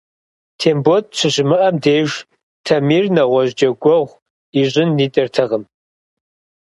[0.59, 2.09] Тембот щыщымыӀэм деж,
[2.65, 4.15] Тамир нэгъуэщӀ джэгуэгъу
[4.61, 5.63] ищӀын идэртэкъым.